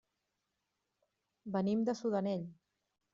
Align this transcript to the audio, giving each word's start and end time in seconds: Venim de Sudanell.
Venim 1.57 1.83
de 1.91 1.95
Sudanell. 1.99 2.47